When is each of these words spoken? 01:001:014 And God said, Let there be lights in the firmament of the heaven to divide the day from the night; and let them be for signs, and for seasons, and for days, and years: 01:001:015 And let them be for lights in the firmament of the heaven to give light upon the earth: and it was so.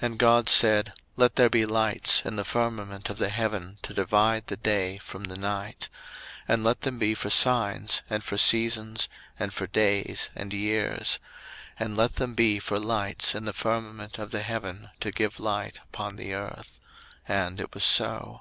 01:001:014 0.00 0.06
And 0.06 0.18
God 0.18 0.48
said, 0.48 0.92
Let 1.14 1.36
there 1.36 1.48
be 1.48 1.64
lights 1.64 2.22
in 2.24 2.34
the 2.34 2.44
firmament 2.44 3.08
of 3.08 3.18
the 3.18 3.28
heaven 3.28 3.78
to 3.82 3.94
divide 3.94 4.48
the 4.48 4.56
day 4.56 4.98
from 4.98 5.22
the 5.22 5.36
night; 5.36 5.88
and 6.48 6.64
let 6.64 6.80
them 6.80 6.98
be 6.98 7.14
for 7.14 7.30
signs, 7.30 8.02
and 8.10 8.24
for 8.24 8.36
seasons, 8.36 9.08
and 9.38 9.54
for 9.54 9.68
days, 9.68 10.28
and 10.34 10.52
years: 10.52 11.20
01:001:015 11.78 11.84
And 11.86 11.96
let 11.96 12.16
them 12.16 12.34
be 12.34 12.58
for 12.58 12.80
lights 12.80 13.36
in 13.36 13.44
the 13.44 13.52
firmament 13.52 14.18
of 14.18 14.32
the 14.32 14.42
heaven 14.42 14.90
to 14.98 15.12
give 15.12 15.38
light 15.38 15.78
upon 15.84 16.16
the 16.16 16.34
earth: 16.34 16.80
and 17.28 17.60
it 17.60 17.72
was 17.74 17.84
so. 17.84 18.40